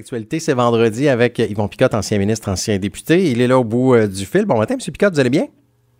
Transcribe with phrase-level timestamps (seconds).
[0.00, 3.18] L'actualité, c'est vendredi avec Yvon Picotte, ancien ministre, ancien député.
[3.18, 4.46] Il est là au bout euh, du fil.
[4.46, 4.80] Bon matin, M.
[4.80, 5.44] Picotte, vous allez bien?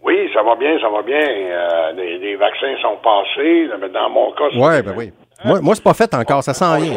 [0.03, 1.21] Oui, ça va bien, ça va bien.
[1.21, 3.69] Euh, les, vaccins sont passés.
[3.93, 5.13] Dans mon cas, ouais, ben oui.
[5.45, 6.43] Moi, moi c'est pas fait encore.
[6.43, 6.95] Ça sent rien.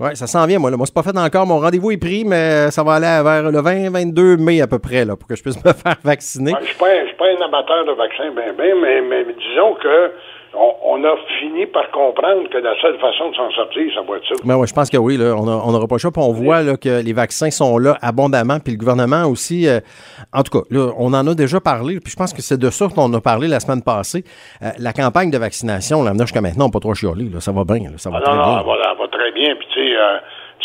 [0.00, 0.72] Oui, ça s'en vient, moi.
[0.72, 0.76] Là.
[0.76, 1.46] Moi, c'est pas fait encore.
[1.46, 5.04] Mon rendez-vous est pris, mais ça va aller vers le 20-22 mai à peu près,
[5.04, 6.54] là, pour que je puisse me faire vacciner.
[6.56, 10.10] je ne suis pas, un amateur de vaccins, ben, ben, mais, mais disons que
[10.54, 14.26] on, a fini par comprendre que la seule façon de s'en sortir, ça va être
[14.28, 14.34] ça.
[14.44, 15.16] Ben ouais, je pense que oui.
[15.16, 16.10] Là, on n'aura pas le choix.
[16.16, 18.58] on voit là, que les vaccins sont là abondamment.
[18.58, 19.68] Puis le gouvernement aussi.
[19.68, 19.80] Euh,
[20.32, 22.00] en tout cas, là, on en a déjà parlé.
[22.00, 24.24] Puis je pense que c'est de ça qu'on a parlé la semaine passée.
[24.62, 26.90] Euh, la campagne de vaccination, là, jusqu'à maintenant, on pas trop.
[26.92, 27.90] Là, ça va bien.
[27.96, 28.56] ça va ah, très non, bien.
[28.56, 29.54] Non, va, va, très bien.
[29.56, 29.96] Puis tu sais.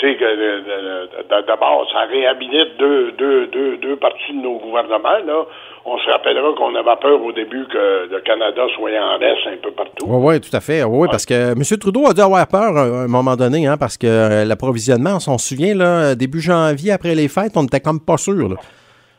[0.04, 5.20] Euh, tu sais que d'abord, ça réhabilite deux, deux, deux, deux parties de nos gouvernements.
[5.26, 5.46] Là.
[5.86, 9.58] On se rappellera qu'on avait peur au début que le Canada soit en laisse un
[9.62, 10.06] peu partout.
[10.08, 10.84] Oui, oui, tout à fait.
[10.84, 11.62] Oui, parce que M.
[11.80, 15.20] Trudeau a dû avoir peur à un moment donné, hein, parce que euh, l'approvisionnement, on
[15.20, 18.56] s'en souvient, là, début janvier, après les fêtes, on n'était comme pas sûr.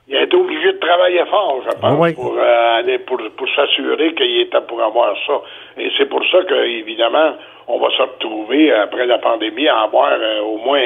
[0.09, 4.15] Il a été obligé de travailler fort, je pense, pour euh, aller pour, pour s'assurer
[4.15, 5.41] qu'il était pour avoir ça.
[5.79, 7.35] Et c'est pour ça que, évidemment,
[7.69, 10.81] on va se retrouver après la pandémie à avoir euh, au moins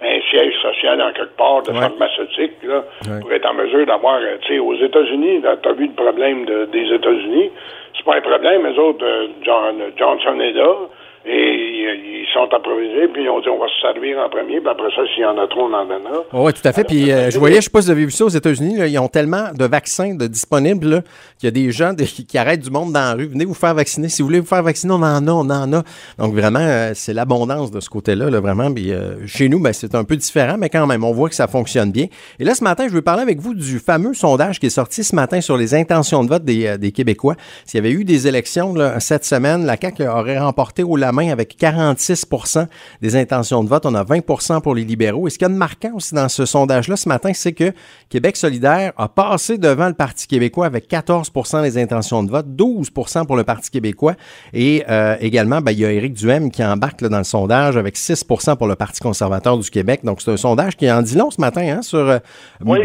[0.00, 2.84] un siège social en quelque part de pharmaceutique là,
[3.20, 6.44] pour être en mesure d'avoir, euh, tu sais, aux États-Unis, tu as vu le problème
[6.44, 7.50] des États-Unis,
[7.96, 10.74] c'est pas un problème, les autres, euh, John, Johnson est là,
[11.28, 11.68] et
[12.20, 15.02] ils sont approvisés, puis on dit on va se servir en premier, puis après ça,
[15.14, 16.24] s'il y en a trop, on en donnera.
[16.32, 16.84] Oh, oui, tout à fait.
[16.84, 18.76] puis euh, je voyais, je ne sais pas si vous avez vu ça aux États-Unis,
[18.88, 21.02] ils ont tellement de vaccins de disponibles
[21.38, 21.94] qu'il y a des gens
[22.28, 23.26] qui arrêtent du monde dans la rue.
[23.26, 24.08] Venez vous faire vacciner.
[24.08, 25.82] Si vous voulez vous faire vacciner, on en a, on en a.
[26.18, 28.72] Donc vraiment, euh, c'est l'abondance de ce côté-là, là, vraiment.
[28.72, 31.34] Puis, euh, chez nous, ben, c'est un peu différent, mais quand même, on voit que
[31.34, 32.06] ça fonctionne bien.
[32.38, 35.04] Et là, ce matin, je veux parler avec vous du fameux sondage qui est sorti
[35.04, 37.34] ce matin sur les intentions de vote des, des Québécois.
[37.64, 41.12] S'il y avait eu des élections là, cette semaine, la CAQ aurait remporté au la
[41.18, 42.66] main avec 46%
[43.02, 43.84] des intentions de vote.
[43.86, 45.26] On a 20 pour les libéraux.
[45.26, 47.72] Et ce qu'il y a de marquant aussi dans ce sondage-là ce matin, c'est que
[48.10, 52.90] Québec solidaire a passé devant le Parti québécois avec 14% des intentions de vote, 12
[53.26, 54.14] pour le Parti québécois.
[54.52, 57.96] Et euh, également, ben, il y a Éric Duhem qui embarque dans le sondage avec
[57.96, 58.24] 6
[58.58, 60.00] pour le Parti conservateur du Québec.
[60.04, 61.98] Donc, c'est un sondage qui en dit long ce matin hein, sur...
[61.98, 62.18] Euh,
[62.64, 62.78] oui,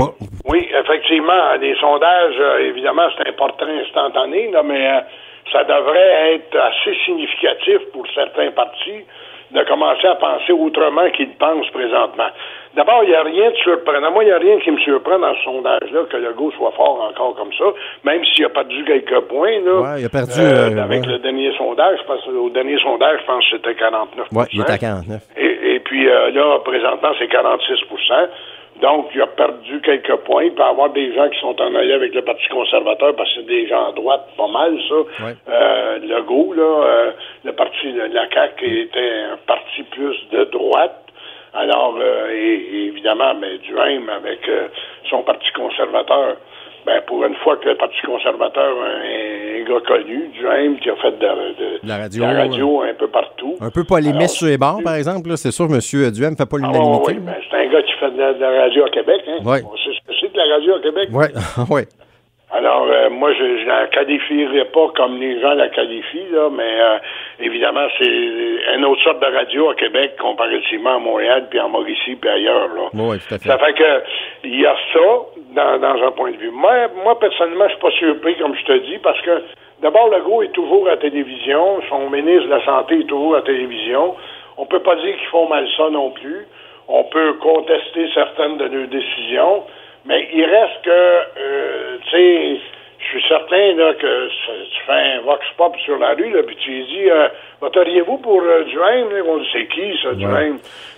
[0.46, 1.54] oui, effectivement.
[1.60, 5.04] Les sondages, euh, évidemment, c'est un portrait instantané, là, mais
[5.54, 9.06] ça devrait être assez significatif pour certains partis
[9.54, 12.30] de commencer à penser autrement qu'ils pensent présentement.
[12.76, 14.12] D'abord, il n'y a rien de surprenant.
[14.12, 16.72] Moi, il n'y a rien qui me surprend dans ce sondage-là que le go soit
[16.72, 17.66] fort encore comme ça,
[18.04, 19.60] même s'il a perdu quelques points.
[19.64, 20.40] Là, ouais, il a perdu.
[20.40, 24.28] Euh, euh, avec le dernier sondage, pense, au dernier sondage, je pense que c'était 49
[24.32, 27.86] Oui, il est à 49 Et, et puis euh, là, présentement, c'est 46
[28.82, 30.46] donc, il a perdu quelques points.
[30.46, 33.30] Il peut y avoir des gens qui sont en ailleurs avec le Parti conservateur parce
[33.30, 35.24] que c'est des gens à droite, pas mal, ça.
[35.50, 37.12] Euh, le GO, là, euh,
[37.44, 41.00] le parti de la CAQ était un parti plus de droite.
[41.54, 44.40] Alors, euh, et, évidemment, mais Duhaime avec
[45.10, 46.38] son parti conservateur,
[46.86, 48.76] ben, pour une fois que le Parti conservateur
[49.06, 51.98] est un gars connu, Duhaime, qui a fait de, la,
[52.36, 53.56] radio, un peu partout.
[53.62, 55.30] Un peu polémiste sur les bords, par exemple.
[55.38, 55.80] C'est sûr, M.
[56.12, 57.14] Duhaime ne fait pas ah, l'unanimité.
[57.14, 57.63] ben, c'est
[58.10, 59.22] de la, radio à Québec.
[59.28, 59.38] Hein?
[59.46, 61.10] On sait ce que c'est de la radio à Québec.
[61.12, 61.26] Oui,
[61.70, 61.82] oui.
[62.54, 66.82] Alors, euh, moi, je ne la qualifierais pas comme les gens la qualifient, là, mais
[66.82, 66.98] euh,
[67.40, 72.16] évidemment, c'est une autre sorte de radio à Québec comparativement à Montréal, puis en Mauricie,
[72.16, 72.68] puis ailleurs.
[72.68, 72.90] Là.
[72.94, 73.50] Oui, tout à fait.
[73.50, 74.04] Ça fait que
[74.44, 75.00] il y a ça
[75.56, 76.52] dans, dans un point de vue.
[76.52, 79.42] Moi, moi personnellement, je suis pas surpris, comme je te dis, parce que
[79.82, 83.42] d'abord, le gros est toujours à télévision, son ministre de la Santé est toujours à
[83.42, 84.14] télévision.
[84.58, 86.46] On peut pas dire qu'ils font mal ça non plus.
[86.88, 89.64] On peut contester certaines de leurs décisions.
[90.06, 92.60] Mais il reste que, euh, tu sais,
[93.00, 96.56] je suis certain là, que tu fais un vox pop sur la rue, là, puis
[96.58, 97.28] tu lui dis euh,
[97.62, 99.08] Voteriez-vous pour euh, Duhaime?
[99.16, 100.58] Ils vont dire c'est qui ça, Duhaime?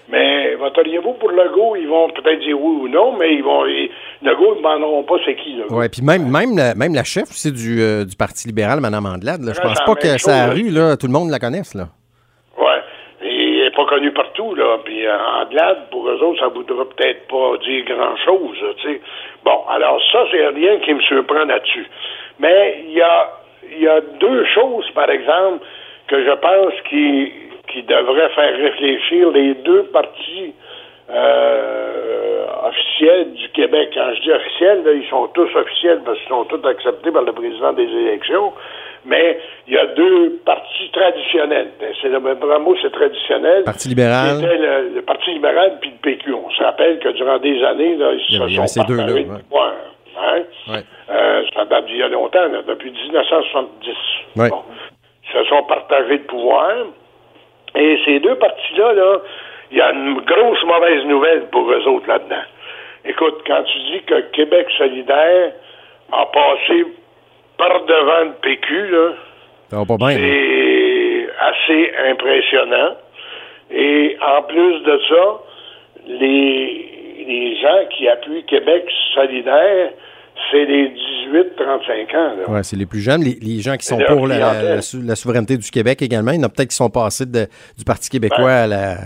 [0.10, 1.76] Mais voteriez-vous pour Legault?
[1.76, 3.66] Ils vont peut-être dire oui ou non, mais ils vont.
[3.66, 3.90] Ils,
[4.22, 5.62] Legault, ils ne demanderont pas c'est qui.
[5.70, 9.06] Oui, puis même, même, la, même la chef aussi du, euh, du Parti libéral, Mme
[9.06, 11.86] Andelade, là, je pense pas que sa rue, là, tout le monde la connaisse, là
[13.76, 14.78] pas connu partout, là.
[14.84, 19.02] Puis euh, en glade, pour eux autres, ça voudra peut-être pas dire grand-chose, tu sais.
[19.44, 21.86] Bon, alors ça, c'est rien qui me surprend là-dessus.
[22.40, 23.30] Mais il y a,
[23.78, 25.66] y a deux choses, par exemple,
[26.08, 27.32] que je pense qui,
[27.68, 30.54] qui devraient faire réfléchir les deux partis
[31.10, 33.90] euh, officiels du Québec.
[33.94, 37.34] Quand je dis officiels, ils sont tous officiels parce qu'ils sont tous acceptés par le
[37.34, 38.54] président des élections
[39.06, 41.72] mais il y a deux partis traditionnels.
[41.80, 43.64] Ben, c'est le même mot, c'est traditionnel.
[43.64, 44.38] Parti libéral.
[44.42, 46.34] C'était le, Parti libéral puis le PQ.
[46.34, 49.06] On se rappelle que durant des années, là, ils se sont ces deux là,
[50.18, 50.82] hein?
[51.10, 53.96] euh, ça date d'il y a longtemps, depuis 1970.
[54.36, 54.64] Bon.
[55.24, 56.72] Ils se sont partagés le pouvoir.
[57.76, 59.18] Et ces deux partis-là, là,
[59.72, 62.44] il y a une grosse mauvaise nouvelle pour eux autres là-dedans.
[63.04, 65.52] Écoute, quand tu dis que Québec solidaire
[66.12, 66.86] a passé
[67.58, 69.14] par devant le PQ, là,
[70.10, 72.96] c'est assez impressionnant.
[73.72, 75.42] Et en plus de ça,
[76.08, 79.90] les, les gens qui appuient Québec solidaire,
[80.52, 80.90] c'est les
[81.32, 82.32] 18-35 ans.
[82.48, 83.24] Oui, c'est les plus jeunes.
[83.24, 86.32] Les, gens qui sont pour la, souveraineté du Québec également.
[86.32, 88.98] Il y en a peut-être qui sont passés du Parti québécois à la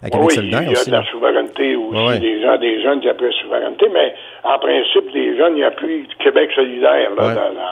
[0.00, 2.20] à Québec oui, solidaire il y a de la souveraineté aussi.
[2.20, 4.14] Des gens, des jeunes qui appuient la souveraineté, mais
[4.44, 7.10] en principe, les jeunes, ils appuient Québec solidaire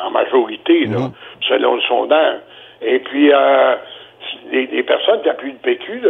[0.06, 1.48] en majorité, là, mm-hmm.
[1.48, 2.38] selon le sondage.
[2.82, 3.74] Et puis, euh,
[4.50, 6.02] les, personnes qui appuient le PQ,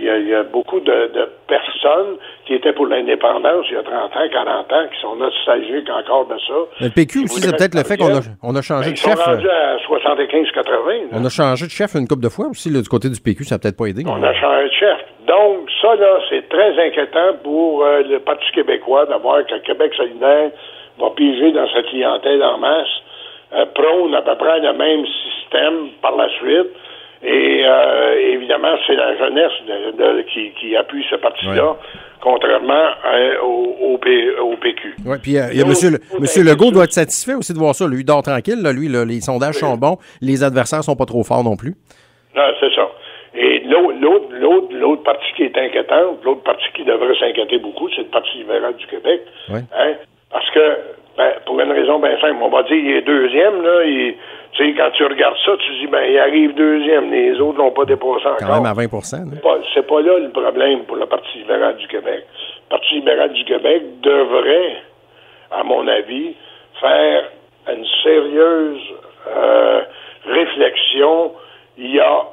[0.00, 1.10] il y, a beaucoup de,
[1.46, 2.16] personnes
[2.46, 6.26] qui étaient pour l'indépendance il y a 30 ans, 40 ans, qui sont nostalgiques encore
[6.26, 6.54] de ça.
[6.80, 9.14] Le PQ aussi, c'est peut-être le fait qu'on a, on a changé ben, de chef.
[9.14, 11.08] Sont rendus à 75-80.
[11.12, 13.54] On a changé de chef une couple de fois aussi, du côté du PQ, ça
[13.54, 14.02] n'a peut-être pas aidé.
[14.06, 14.98] On a changé de chef.
[15.26, 20.50] Donc, ça, là, c'est très inquiétant pour euh, le Parti québécois d'avoir que Québec solidaire
[20.98, 22.88] va piger dans sa clientèle en masse,
[23.54, 26.70] euh, prône à peu près le même système par la suite.
[27.22, 29.52] Et euh, évidemment, c'est la jeunesse
[30.32, 31.76] qui, qui, appuie ce parti-là,
[32.20, 32.84] contrairement
[33.42, 33.98] au,
[34.58, 34.96] PQ.
[35.04, 35.90] Oui, puis euh, monsieur,
[36.20, 37.86] monsieur Legault doit être satisfait aussi de voir ça.
[37.86, 38.62] Lui, il dort tranquille.
[38.74, 39.96] lui, les sondages sont bons.
[40.20, 41.74] Les adversaires sont pas trop forts non plus.
[42.34, 42.88] Non, c'est ça.
[43.34, 48.38] Et l'autre parti qui est inquiétant, l'autre parti qui devrait s'inquiéter beaucoup, c'est le Parti
[48.38, 49.22] libéral du Québec.
[49.50, 49.94] Hein?
[50.30, 50.76] Parce que,
[51.16, 54.14] ben, pour une raison bien simple, on va dire il est deuxième, là, il,
[54.56, 57.72] tu sais, quand tu regardes ça, tu dis, ben, il arrive deuxième, les autres n'ont
[57.72, 58.38] pas dépassé encore.
[58.38, 58.88] Quand même à 20
[59.74, 62.24] C'est pas, là le problème pour le Parti libéral du Québec.
[62.64, 64.76] Le Parti libéral du Québec devrait,
[65.50, 66.34] à mon avis,
[66.80, 67.24] faire
[67.68, 68.80] une sérieuse
[69.28, 69.80] euh,
[70.24, 71.32] réflexion.
[71.76, 72.24] Il y a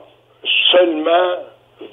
[0.72, 1.30] seulement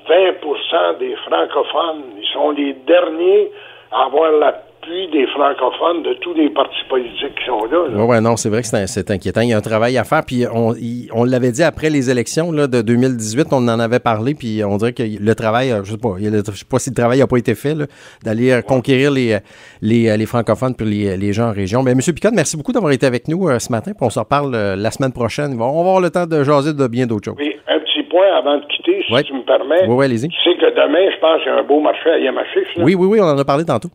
[0.09, 2.05] 20% des francophones.
[2.21, 3.51] Ils sont les derniers
[3.91, 4.63] à avoir la
[5.11, 7.85] des francophones de tous les partis politiques qui sont là.
[7.93, 9.41] Oui, ouais, non, c'est vrai que c'est inquiétant.
[9.41, 10.23] Il y a un travail à faire.
[10.27, 10.75] Puis on,
[11.13, 14.35] on l'avait dit après les élections là, de 2018, on en avait parlé.
[14.35, 16.97] Puis on dirait que le travail, je ne sais pas, je sais pas si le
[16.97, 17.77] travail n'a pas été fait,
[18.25, 19.39] d'aller euh, conquérir les,
[19.83, 21.83] les, les, francophones puis les, les, gens en région.
[21.83, 22.01] Mais M.
[22.15, 23.93] Picard, merci beaucoup d'avoir été avec nous euh, ce matin.
[23.93, 25.55] Puis on se reparle euh, la semaine prochaine.
[25.55, 27.37] On va avoir le temps de jaser de bien d'autres choses.
[27.39, 29.87] Oui, un petit point avant de quitter, si tu me permets.
[29.87, 30.29] Oui, oui, allez-y.
[30.29, 32.77] Tu sais que demain, je pense qu'il y a un beau marché à Yamachiche.
[32.79, 33.89] Oui, oui, oui, on en a parlé tantôt.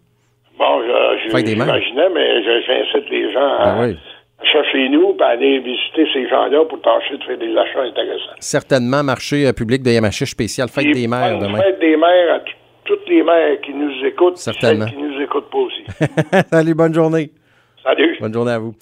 [0.57, 0.81] Bon,
[1.27, 3.97] j'imaginais, mais j'incite les gens à ben
[4.51, 8.35] chercher nous et aller visiter ces gens-là pour tâcher de faire des achats intéressants.
[8.39, 11.59] Certainement, marché euh, public de Yamachiche spécial, fête des mères demain.
[11.61, 12.39] Fête des mères à
[12.83, 14.85] toutes les mères qui nous écoutent, Certainement.
[14.85, 15.83] celles qui nous écoutent pas aussi.
[16.51, 17.31] Salut, bonne journée.
[17.83, 18.17] Salut.
[18.19, 18.75] Bonne journée à vous.